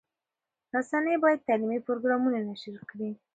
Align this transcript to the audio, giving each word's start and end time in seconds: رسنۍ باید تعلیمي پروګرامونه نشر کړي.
رسنۍ 0.75 1.15
باید 1.23 1.45
تعلیمي 1.47 1.79
پروګرامونه 1.87 2.37
نشر 2.49 2.75
کړي. 2.89 3.09